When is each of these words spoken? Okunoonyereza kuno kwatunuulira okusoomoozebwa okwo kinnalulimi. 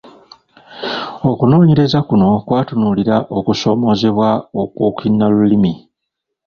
Okunoonyereza 1.31 1.99
kuno 2.07 2.29
kwatunuulira 2.45 3.15
okusoomoozebwa 3.37 4.29
okwo 4.61 4.87
kinnalulimi. 4.97 5.71